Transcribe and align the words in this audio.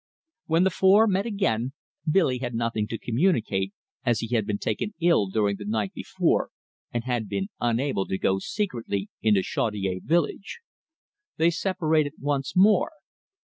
When 0.47 0.63
the 0.63 0.71
four 0.71 1.05
met 1.05 1.27
again, 1.27 1.73
Billy 2.09 2.39
had 2.39 2.55
nothing 2.55 2.87
to 2.87 2.97
communicate, 2.97 3.71
as 4.03 4.21
he 4.21 4.33
had 4.33 4.47
been 4.47 4.57
taken 4.57 4.95
ill 4.99 5.27
during 5.27 5.57
the 5.57 5.65
night 5.65 5.93
before, 5.93 6.49
and 6.91 7.03
had 7.03 7.29
been 7.29 7.49
unable 7.59 8.07
to 8.07 8.17
go 8.17 8.39
secretly 8.39 9.09
into 9.21 9.43
Chaudiere 9.43 9.99
village. 10.03 10.61
They 11.37 11.51
separated 11.51 12.13
once 12.19 12.53
more. 12.57 12.93